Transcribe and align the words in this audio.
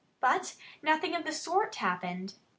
But 0.19 0.55
nothing 0.81 1.13
of 1.15 1.25
the 1.25 1.31
sort 1.31 1.75
happened. 1.75 2.33